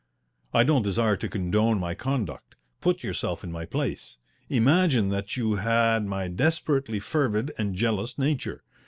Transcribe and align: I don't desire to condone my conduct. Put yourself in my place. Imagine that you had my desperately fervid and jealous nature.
I 0.51 0.63
don't 0.63 0.81
desire 0.81 1.15
to 1.17 1.29
condone 1.29 1.79
my 1.79 1.93
conduct. 1.93 2.55
Put 2.79 3.03
yourself 3.03 3.43
in 3.43 3.51
my 3.51 3.65
place. 3.65 4.17
Imagine 4.49 5.09
that 5.09 5.37
you 5.37 5.57
had 5.57 6.07
my 6.07 6.27
desperately 6.27 6.99
fervid 6.99 7.51
and 7.59 7.75
jealous 7.75 8.17
nature. 8.17 8.63